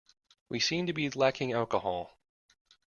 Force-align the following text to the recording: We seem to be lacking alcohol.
We 0.49 0.59
seem 0.59 0.87
to 0.87 0.93
be 0.93 1.11
lacking 1.11 1.53
alcohol. 1.53 2.17